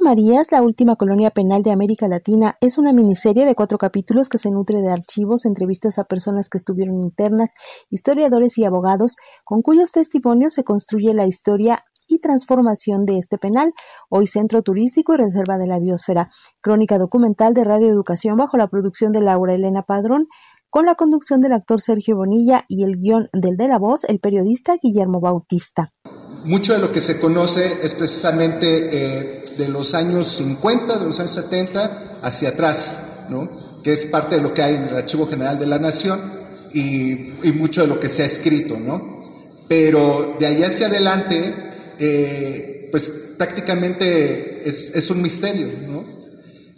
[0.00, 4.28] Islas Marías, la última colonia penal de América Latina, es una miniserie de cuatro capítulos
[4.28, 7.50] que se nutre de archivos, entrevistas a personas que estuvieron internas,
[7.90, 13.72] historiadores y abogados, con cuyos testimonios se construye la historia y transformación de este penal,
[14.08, 16.30] hoy centro turístico y reserva de la biosfera.
[16.60, 20.28] Crónica documental de Radio Educación bajo la producción de Laura Elena Padrón,
[20.70, 24.20] con la conducción del actor Sergio Bonilla y el guion del de la voz, el
[24.20, 25.92] periodista Guillermo Bautista.
[26.44, 31.20] Mucho de lo que se conoce es precisamente eh, de los años 50, de los
[31.20, 33.50] años 70 hacia atrás, ¿no?
[33.82, 36.20] que es parte de lo que hay en el Archivo General de la Nación
[36.72, 38.78] y, mucho de lo que se ha escrito.
[38.78, 39.22] ¿no?
[39.68, 41.54] Pero de ahí hacia adelante,
[41.98, 45.68] eh, pues prácticamente es, es un misterio.
[45.86, 46.04] ¿no?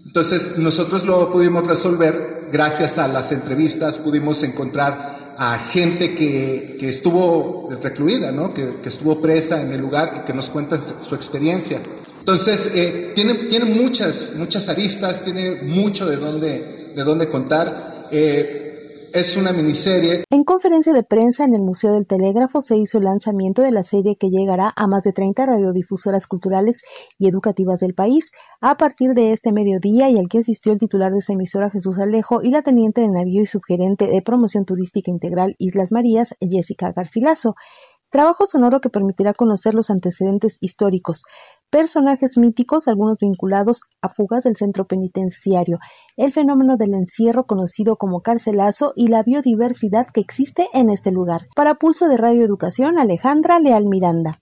[0.05, 6.88] Entonces nosotros lo pudimos resolver gracias a las entrevistas, pudimos encontrar a gente que, que
[6.88, 8.52] estuvo recluida, ¿no?
[8.52, 11.80] que, que, estuvo presa en el lugar y que nos cuentan su experiencia.
[12.22, 18.06] Entonces, eh, tiene, tiene muchas, muchas aristas, tiene mucho de dónde, de contar.
[18.12, 20.22] Eh, es una miniserie.
[20.30, 23.82] En conferencia de prensa en el Museo del Telégrafo se hizo el lanzamiento de la
[23.82, 26.84] serie que llegará a más de 30 radiodifusoras culturales
[27.19, 31.10] y educativas del país a partir de este mediodía y al que asistió el titular
[31.10, 35.10] de esa emisora Jesús Alejo y la teniente de navío y subgerente de promoción turística
[35.10, 37.56] integral Islas Marías Jessica Garcilaso.
[38.12, 41.25] Trabajo sonoro que permitirá conocer los antecedentes históricos,
[41.73, 45.78] personajes míticos, algunos vinculados a fugas del centro penitenciario,
[46.19, 51.48] el fenómeno del encierro conocido como carcelazo y la biodiversidad que existe en este lugar.
[51.56, 54.39] Para Pulso de Radio Educación, Alejandra Leal Miranda.